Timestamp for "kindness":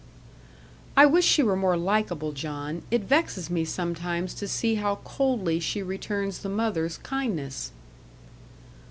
6.97-7.71